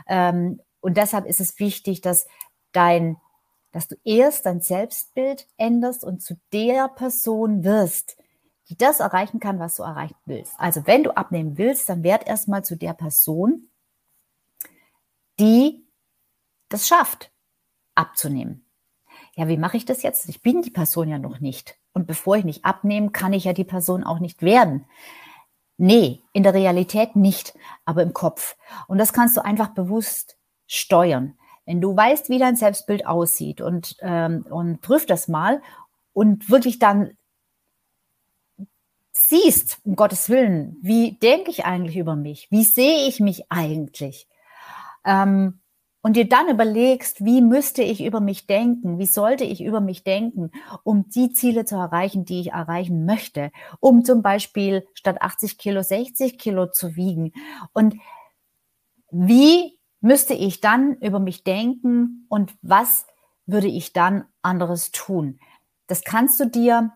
Ähm, 0.07 0.61
und 0.81 0.97
deshalb 0.97 1.25
ist 1.25 1.39
es 1.39 1.59
wichtig, 1.59 2.01
dass 2.01 2.27
dein, 2.71 3.17
dass 3.71 3.87
du 3.87 3.95
erst 4.03 4.45
dein 4.45 4.61
Selbstbild 4.61 5.47
änderst 5.57 6.03
und 6.03 6.21
zu 6.21 6.39
der 6.53 6.87
Person 6.87 7.63
wirst, 7.63 8.17
die 8.69 8.77
das 8.77 8.99
erreichen 8.99 9.39
kann, 9.39 9.59
was 9.59 9.75
du 9.75 9.83
erreichen 9.83 10.15
willst. 10.25 10.53
Also 10.57 10.87
wenn 10.87 11.03
du 11.03 11.15
abnehmen 11.15 11.57
willst, 11.57 11.89
dann 11.89 12.03
werd 12.03 12.27
erstmal 12.27 12.63
zu 12.63 12.75
der 12.75 12.93
Person, 12.93 13.67
die 15.39 15.85
das 16.69 16.87
schafft, 16.87 17.31
abzunehmen. 17.93 18.65
Ja, 19.35 19.47
wie 19.47 19.57
mache 19.57 19.77
ich 19.77 19.85
das 19.85 20.01
jetzt? 20.01 20.29
Ich 20.29 20.41
bin 20.41 20.61
die 20.61 20.71
Person 20.71 21.09
ja 21.09 21.19
noch 21.19 21.39
nicht. 21.39 21.77
Und 21.95 22.07
bevor 22.07 22.35
ich 22.35 22.43
nicht 22.43 22.65
abnehme, 22.65 23.09
kann 23.09 23.31
ich 23.31 23.45
ja 23.45 23.53
die 23.53 23.63
Person 23.63 24.03
auch 24.03 24.19
nicht 24.19 24.41
werden. 24.41 24.85
Nee, 25.77 26.21
in 26.33 26.43
der 26.43 26.53
Realität 26.53 27.15
nicht, 27.15 27.57
aber 27.85 28.03
im 28.03 28.13
Kopf. 28.13 28.57
Und 28.87 28.97
das 28.97 29.13
kannst 29.13 29.37
du 29.37 29.43
einfach 29.43 29.69
bewusst 29.69 30.37
steuern. 30.67 31.37
Wenn 31.65 31.79
du 31.79 31.95
weißt, 31.95 32.29
wie 32.29 32.37
dein 32.37 32.57
Selbstbild 32.57 33.07
aussieht 33.07 33.61
und, 33.61 33.95
ähm, 34.01 34.45
und 34.49 34.81
prüf 34.81 35.05
das 35.05 35.29
mal 35.29 35.61
und 36.11 36.49
wirklich 36.49 36.79
dann 36.79 37.11
siehst, 39.13 39.79
um 39.85 39.95
Gottes 39.95 40.27
Willen, 40.27 40.77
wie 40.81 41.13
denke 41.13 41.49
ich 41.49 41.63
eigentlich 41.63 41.95
über 41.95 42.17
mich? 42.17 42.51
Wie 42.51 42.65
sehe 42.65 43.07
ich 43.07 43.21
mich 43.21 43.49
eigentlich? 43.49 44.27
Ähm, 45.05 45.61
und 46.05 46.15
dir 46.17 46.29
dann 46.29 46.49
überlegst, 46.49 47.25
wie 47.25 47.41
müsste 47.41 47.81
ich 47.81 48.03
über 48.03 48.19
mich 48.19 48.45
denken, 48.45 48.99
wie 48.99 49.07
sollte 49.07 49.43
ich 49.43 49.63
über 49.63 49.81
mich 49.81 50.03
denken, 50.03 50.51
um 50.83 51.09
die 51.09 51.31
Ziele 51.31 51.65
zu 51.65 51.77
erreichen, 51.77 52.25
die 52.25 52.41
ich 52.41 52.51
erreichen 52.51 53.05
möchte, 53.07 53.51
um 53.79 54.05
zum 54.05 54.21
Beispiel 54.21 54.87
statt 54.93 55.19
80 55.19 55.57
Kilo 55.57 55.81
60 55.81 56.37
Kilo 56.37 56.67
zu 56.67 56.95
wiegen. 56.95 57.33
Und 57.73 57.95
wie 59.09 59.79
müsste 59.99 60.35
ich 60.35 60.61
dann 60.61 60.93
über 60.97 61.19
mich 61.19 61.43
denken 61.43 62.27
und 62.29 62.53
was 62.61 63.07
würde 63.47 63.67
ich 63.67 63.91
dann 63.91 64.25
anderes 64.43 64.91
tun? 64.91 65.39
Das 65.87 66.03
kannst 66.03 66.39
du 66.39 66.45
dir 66.45 66.93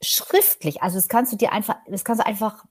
schriftlich, 0.00 0.80
also 0.80 0.96
das 0.96 1.08
kannst 1.08 1.34
du 1.34 1.36
dir 1.36 1.52
einfach, 1.52 1.76
das 1.86 2.06
kannst 2.06 2.22
du 2.22 2.26
einfach 2.26 2.64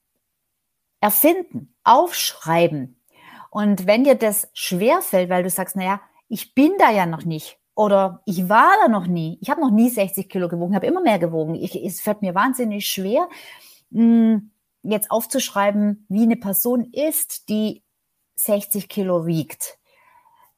erfinden, 1.01 1.75
aufschreiben, 1.83 2.98
und 3.49 3.87
wenn 3.87 4.03
dir 4.03 4.15
das 4.15 4.49
schwerfällt, 4.53 5.29
weil 5.29 5.43
du 5.43 5.49
sagst, 5.49 5.75
naja, 5.75 6.01
ich 6.27 6.53
bin 6.53 6.73
da 6.77 6.91
ja 6.91 7.05
noch 7.05 7.25
nicht 7.25 7.57
oder 7.75 8.21
ich 8.25 8.49
war 8.49 8.71
da 8.83 8.89
noch 8.89 9.07
nie, 9.07 9.37
ich 9.41 9.49
habe 9.49 9.61
noch 9.61 9.71
nie 9.71 9.89
60 9.89 10.29
Kilo 10.29 10.47
gewogen, 10.47 10.75
habe 10.75 10.85
immer 10.85 11.01
mehr 11.01 11.19
gewogen. 11.19 11.55
Ich, 11.55 11.75
es 11.75 12.01
fällt 12.01 12.21
mir 12.21 12.35
wahnsinnig 12.35 12.87
schwer, 12.87 13.27
hm, 13.91 14.51
jetzt 14.83 15.11
aufzuschreiben, 15.11 16.05
wie 16.09 16.23
eine 16.23 16.35
Person 16.35 16.91
ist, 16.91 17.49
die 17.49 17.81
60 18.35 18.89
Kilo 18.89 19.25
wiegt. 19.25 19.77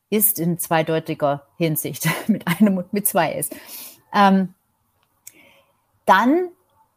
Ist 0.09 0.39
in 0.39 0.59
zweideutiger 0.59 1.47
Hinsicht, 1.57 2.09
mit 2.27 2.45
einem 2.47 2.77
und 2.77 2.91
mit 2.91 3.07
zwei 3.07 3.33
ist. 3.33 3.55
Ähm, 4.13 4.53
dann, 6.05 6.49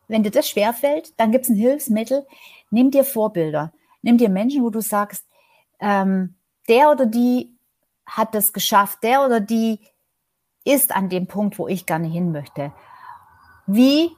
wenn 0.08 0.24
dir 0.24 0.32
das 0.32 0.48
schwerfällt, 0.48 1.12
dann 1.18 1.30
gibt 1.30 1.44
es 1.44 1.50
ein 1.50 1.56
Hilfsmittel. 1.56 2.26
Nimm 2.70 2.90
dir 2.90 3.04
Vorbilder. 3.04 3.72
Nimm 4.02 4.18
dir 4.18 4.28
Menschen, 4.28 4.64
wo 4.64 4.70
du 4.70 4.80
sagst, 4.80 5.24
ähm, 5.84 6.34
der 6.68 6.90
oder 6.90 7.06
die 7.06 7.56
hat 8.06 8.34
es 8.34 8.52
geschafft, 8.52 9.02
der 9.02 9.24
oder 9.24 9.40
die 9.40 9.80
ist 10.64 10.94
an 10.94 11.08
dem 11.08 11.26
Punkt, 11.26 11.58
wo 11.58 11.68
ich 11.68 11.86
gerne 11.86 12.08
hin 12.08 12.32
möchte. 12.32 12.72
Wie 13.66 14.10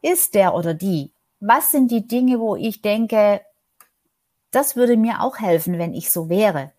ist 0.00 0.34
der 0.34 0.54
oder 0.54 0.74
die? 0.74 1.12
Was 1.40 1.70
sind 1.70 1.90
die 1.90 2.06
Dinge, 2.06 2.40
wo 2.40 2.56
ich 2.56 2.82
denke, 2.82 3.42
das 4.50 4.74
würde 4.74 4.96
mir 4.96 5.20
auch 5.20 5.38
helfen, 5.38 5.78
wenn 5.78 5.92
ich 5.92 6.10
so 6.10 6.28
wäre? 6.28 6.72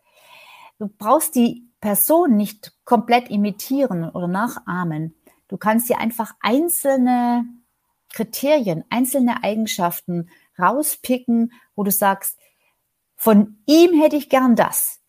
Du 0.80 0.88
brauchst 0.88 1.36
die 1.36 1.70
Person 1.80 2.36
nicht 2.36 2.74
komplett 2.86 3.30
imitieren 3.30 4.10
oder 4.10 4.28
nachahmen, 4.28 5.16
Du 5.50 5.58
kannst 5.58 5.90
dir 5.90 5.98
einfach 6.00 6.36
einzelne 6.40 7.44
Kriterien, 8.14 8.86
einzelne 8.90 9.44
Eigenschaften 9.44 10.30
rauspicken, 10.58 11.52
wo 11.76 11.84
du 11.84 11.92
sagst, 11.92 12.38
von 13.22 13.62
ihm 13.66 14.02
hätte 14.02 14.16
ich 14.16 14.30
gern 14.30 14.56
das, 14.56 15.02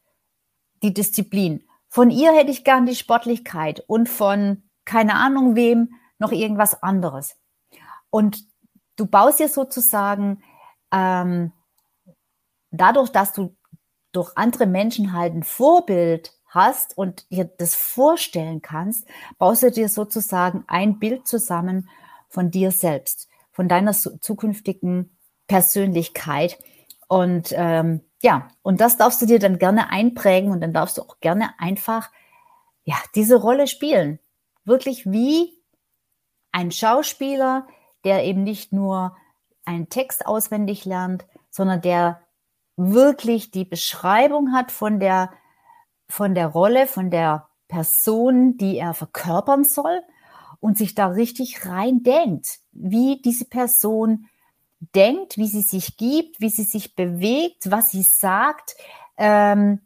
die 0.82 0.92
Disziplin. 0.92 1.64
Von 1.88 2.10
ihr 2.10 2.32
hätte 2.32 2.50
ich 2.50 2.64
gern 2.64 2.84
die 2.84 2.96
Sportlichkeit 2.96 3.84
und 3.86 4.08
von 4.08 4.64
keine 4.84 5.14
Ahnung 5.14 5.54
wem 5.54 5.94
noch 6.18 6.32
irgendwas 6.32 6.82
anderes. 6.82 7.36
Und 8.10 8.44
du 8.96 9.06
baust 9.06 9.38
dir 9.38 9.48
sozusagen 9.48 10.42
ähm, 10.90 11.52
dadurch, 12.72 13.10
dass 13.10 13.32
du 13.32 13.56
durch 14.10 14.36
andere 14.36 14.66
Menschen 14.66 15.12
halt 15.12 15.32
ein 15.32 15.44
Vorbild 15.44 16.32
hast 16.46 16.98
und 16.98 17.30
dir 17.30 17.44
das 17.44 17.76
vorstellen 17.76 18.60
kannst, 18.60 19.06
baust 19.38 19.62
du 19.62 19.70
dir 19.70 19.88
sozusagen 19.88 20.64
ein 20.66 20.98
Bild 20.98 21.28
zusammen 21.28 21.88
von 22.28 22.50
dir 22.50 22.72
selbst, 22.72 23.28
von 23.52 23.68
deiner 23.68 23.92
zukünftigen 23.92 25.16
Persönlichkeit. 25.46 26.58
Und 27.10 27.52
ähm, 27.56 28.02
ja, 28.22 28.46
und 28.62 28.80
das 28.80 28.96
darfst 28.96 29.20
du 29.20 29.26
dir 29.26 29.40
dann 29.40 29.58
gerne 29.58 29.90
einprägen 29.90 30.52
und 30.52 30.60
dann 30.60 30.72
darfst 30.72 30.96
du 30.96 31.02
auch 31.02 31.18
gerne 31.18 31.58
einfach 31.58 32.08
ja 32.84 32.94
diese 33.16 33.34
Rolle 33.34 33.66
spielen. 33.66 34.20
Wirklich 34.64 35.10
wie 35.10 35.60
ein 36.52 36.70
Schauspieler, 36.70 37.66
der 38.04 38.22
eben 38.24 38.44
nicht 38.44 38.72
nur 38.72 39.16
einen 39.64 39.88
Text 39.88 40.24
auswendig 40.24 40.84
lernt, 40.84 41.26
sondern 41.50 41.80
der 41.80 42.20
wirklich 42.76 43.50
die 43.50 43.64
Beschreibung 43.64 44.52
hat 44.52 44.70
von 44.70 45.00
der, 45.00 45.30
von 46.06 46.36
der 46.36 46.46
Rolle, 46.46 46.86
von 46.86 47.10
der 47.10 47.48
Person, 47.66 48.56
die 48.56 48.78
er 48.78 48.94
verkörpern 48.94 49.64
soll 49.64 50.00
und 50.60 50.78
sich 50.78 50.94
da 50.94 51.08
richtig 51.08 51.66
rein 51.66 52.04
denkt, 52.04 52.60
wie 52.70 53.20
diese 53.20 53.46
Person 53.46 54.28
denkt, 54.80 55.36
wie 55.36 55.46
sie 55.46 55.62
sich 55.62 55.96
gibt, 55.96 56.40
wie 56.40 56.48
sie 56.48 56.64
sich 56.64 56.94
bewegt, 56.94 57.70
was 57.70 57.90
sie 57.90 58.02
sagt, 58.02 58.74
ähm, 59.16 59.80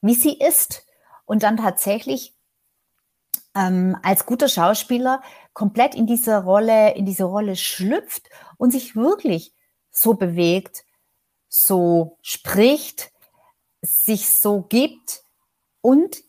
wie 0.00 0.14
sie 0.14 0.38
ist 0.38 0.86
und 1.24 1.42
dann 1.42 1.56
tatsächlich 1.56 2.34
ähm, 3.54 3.96
als 4.02 4.26
guter 4.26 4.48
Schauspieler 4.48 5.22
komplett 5.52 5.94
in 5.94 6.06
diese 6.06 6.44
Rolle, 6.44 6.94
in 6.94 7.06
diese 7.06 7.24
Rolle 7.24 7.56
schlüpft 7.56 8.28
und 8.58 8.72
sich 8.72 8.96
wirklich 8.96 9.54
so 9.90 10.14
bewegt, 10.14 10.84
so 11.48 12.18
spricht, 12.20 13.12
sich 13.80 14.30
so 14.30 14.62
gibt 14.62 15.22
und 15.80 16.22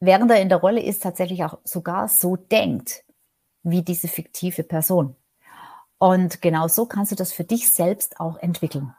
während 0.00 0.30
er 0.30 0.40
in 0.40 0.48
der 0.48 0.58
Rolle 0.58 0.82
ist, 0.82 1.02
tatsächlich 1.02 1.44
auch 1.44 1.58
sogar 1.64 2.08
so 2.08 2.36
denkt 2.36 3.04
wie 3.62 3.82
diese 3.82 4.08
fiktive 4.08 4.62
Person. 4.62 5.16
Und 5.98 6.42
genau 6.42 6.68
so 6.68 6.86
kannst 6.86 7.12
du 7.12 7.16
das 7.16 7.32
für 7.32 7.44
dich 7.44 7.72
selbst 7.72 8.20
auch 8.20 8.36
entwickeln. 8.36 8.94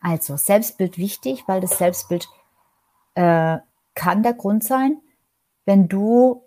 Also 0.00 0.36
Selbstbild 0.36 0.98
wichtig, 0.98 1.44
weil 1.46 1.60
das 1.60 1.78
Selbstbild 1.78 2.28
äh, 3.14 3.58
kann 3.94 4.22
der 4.22 4.34
Grund 4.34 4.62
sein, 4.62 5.00
wenn 5.64 5.88
du 5.88 6.44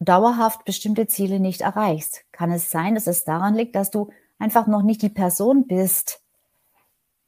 dauerhaft 0.00 0.64
bestimmte 0.64 1.06
Ziele 1.06 1.40
nicht 1.40 1.62
erreichst. 1.62 2.24
Kann 2.32 2.50
es 2.50 2.70
sein, 2.70 2.94
dass 2.94 3.06
es 3.06 3.24
daran 3.24 3.54
liegt, 3.54 3.74
dass 3.74 3.90
du 3.90 4.10
einfach 4.38 4.66
noch 4.66 4.82
nicht 4.82 5.02
die 5.02 5.08
Person 5.08 5.66
bist, 5.66 6.22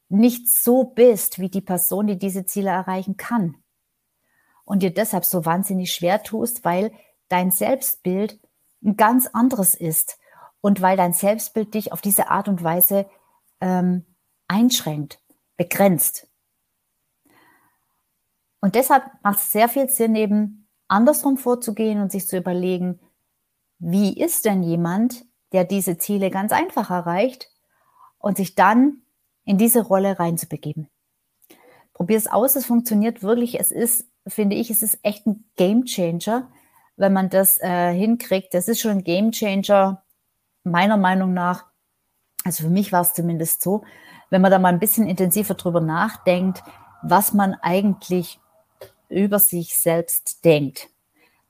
nicht 0.09 0.49
so 0.49 0.85
bist 0.85 1.39
wie 1.39 1.49
die 1.49 1.61
Person, 1.61 2.07
die 2.07 2.19
diese 2.19 2.45
Ziele 2.45 2.71
erreichen 2.71 3.17
kann. 3.17 3.57
Und 4.65 4.83
dir 4.83 4.93
deshalb 4.93 5.25
so 5.25 5.45
wahnsinnig 5.45 5.93
schwer 5.93 6.23
tust, 6.23 6.65
weil 6.65 6.93
dein 7.29 7.51
Selbstbild 7.51 8.39
ein 8.83 8.97
ganz 8.97 9.27
anderes 9.29 9.75
ist 9.75 10.19
und 10.63 10.81
weil 10.81 10.97
dein 10.97 11.13
Selbstbild 11.13 11.75
dich 11.75 11.93
auf 11.93 12.01
diese 12.01 12.31
Art 12.31 12.49
und 12.49 12.65
Weise 12.65 13.05
ähm, 13.61 14.07
einschränkt, 14.49 15.21
begrenzt. 15.59 16.29
Und 18.61 18.77
deshalb 18.77 19.05
macht 19.23 19.41
es 19.41 19.53
sehr 19.53 19.69
viel 19.69 19.91
Sinn, 19.91 20.15
eben 20.15 20.69
andersrum 20.89 21.37
vorzugehen 21.37 22.01
und 22.01 22.13
sich 22.13 22.27
zu 22.29 22.39
überlegen, 22.39 23.01
wie 23.79 24.19
ist 24.19 24.45
denn 24.45 24.63
jemand, 24.63 25.25
der 25.51 25.65
diese 25.65 25.99
Ziele 25.99 26.31
ganz 26.31 26.53
einfach 26.53 26.91
erreicht 26.91 27.51
und 28.19 28.37
sich 28.37 28.55
dann 28.55 29.03
in 29.45 29.59
diese 29.59 29.83
Rolle 29.83 30.19
reinzubegeben. 30.21 30.89
Probier 31.93 32.17
es 32.17 32.29
aus, 32.29 32.55
es 32.55 32.67
funktioniert 32.67 33.23
wirklich. 33.23 33.59
Es 33.59 33.73
ist, 33.73 34.09
finde 34.29 34.55
ich, 34.55 34.71
es 34.71 34.83
ist 34.83 35.01
echt 35.03 35.27
ein 35.27 35.51
Game 35.57 35.85
Changer, 35.85 36.51
wenn 36.97 37.13
man 37.13 37.31
das 37.31 37.61
äh, 37.61 37.93
hinkriegt. 37.93 38.55
Das 38.55 38.69
ist 38.69 38.81
schon 38.81 38.93
ein 38.93 39.05
Game 39.05 39.33
Changer, 39.33 40.02
meiner 40.65 40.97
Meinung 40.97 41.33
nach. 41.33 41.67
Also 42.45 42.65
für 42.65 42.71
mich 42.71 42.93
war 42.93 43.03
es 43.03 43.13
zumindest 43.13 43.63
so, 43.63 43.85
wenn 44.31 44.43
man 44.43 44.51
da 44.51 44.59
mal 44.59 44.73
ein 44.73 44.81
bisschen 44.81 45.07
intensiver 45.07 45.55
drüber 45.55 45.81
nachdenkt, 45.81 46.63
was 47.03 47.33
man 47.33 47.55
eigentlich 47.55 48.41
über 49.09 49.39
sich 49.39 49.77
selbst 49.77 50.45
denkt. 50.45 50.89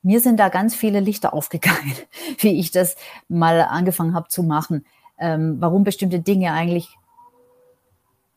Mir 0.03 0.20
sind 0.20 0.40
da 0.40 0.48
ganz 0.48 0.75
viele 0.75 1.01
Lichter 1.01 1.33
aufgegangen, 1.33 1.94
wie 2.38 2.59
ich 2.59 2.70
das 2.70 2.96
mal 3.29 3.61
angefangen 3.61 4.14
habe 4.14 4.29
zu 4.29 4.42
machen, 4.42 4.85
ähm, 5.18 5.57
warum 5.61 5.85
bestimmte 5.85 6.20
Dinge 6.20 6.53
eigentlich 6.53 6.96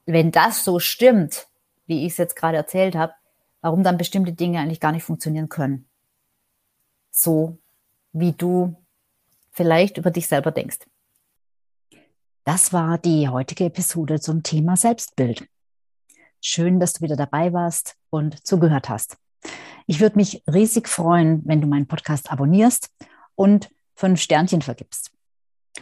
wenn 0.05 0.31
das 0.31 0.63
so 0.63 0.79
stimmt, 0.79 1.47
wie 1.88 2.05
ich 2.05 2.13
es 2.13 2.17
jetzt 2.17 2.35
gerade 2.35 2.57
erzählt 2.57 2.95
habe, 2.95 3.13
warum 3.61 3.83
dann 3.83 3.97
bestimmte 3.97 4.33
Dinge 4.33 4.59
eigentlich 4.59 4.79
gar 4.79 4.91
nicht 4.91 5.03
funktionieren 5.03 5.49
können. 5.49 5.88
So 7.11 7.57
wie 8.13 8.31
du 8.33 8.75
vielleicht 9.55 9.97
über 9.97 10.11
dich 10.11 10.27
selber 10.27 10.51
denkst. 10.51 10.79
Das 12.43 12.73
war 12.73 12.97
die 12.97 13.27
heutige 13.27 13.65
Episode 13.65 14.19
zum 14.19 14.43
Thema 14.43 14.77
Selbstbild. 14.77 15.47
Schön, 16.41 16.79
dass 16.79 16.93
du 16.93 17.01
wieder 17.01 17.15
dabei 17.15 17.53
warst 17.53 17.95
und 18.11 18.45
zugehört 18.45 18.89
hast. 18.89 19.17
Ich 19.87 19.99
würde 19.99 20.17
mich 20.17 20.43
riesig 20.51 20.87
freuen, 20.87 21.41
wenn 21.45 21.61
du 21.61 21.67
meinen 21.67 21.87
Podcast 21.87 22.31
abonnierst 22.31 22.89
und 23.33 23.69
fünf 23.95 24.21
Sternchen 24.21 24.61
vergibst. 24.61 25.11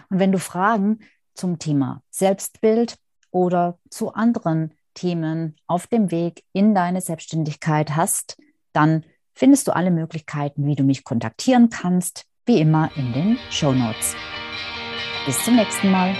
Und 0.09 0.19
wenn 0.19 0.31
du 0.31 0.39
Fragen 0.39 0.99
zum 1.33 1.59
Thema 1.59 2.01
Selbstbild, 2.09 2.97
oder 3.33 3.79
zu 3.89 4.13
anderen 4.13 4.73
Themen 4.93 5.57
auf 5.67 5.87
dem 5.87 6.11
Weg 6.11 6.43
in 6.53 6.75
deine 6.75 7.01
Selbstständigkeit 7.01 7.95
hast, 7.95 8.37
dann 8.71 9.03
findest 9.33 9.67
du 9.67 9.75
alle 9.75 9.91
Möglichkeiten, 9.91 10.65
wie 10.67 10.75
du 10.75 10.83
mich 10.83 11.03
kontaktieren 11.03 11.69
kannst, 11.69 12.25
wie 12.45 12.59
immer 12.59 12.89
in 12.95 13.13
den 13.13 13.39
Show 13.49 13.73
Notes. 13.73 14.15
Bis 15.25 15.43
zum 15.43 15.55
nächsten 15.55 15.91
Mal. 15.91 16.15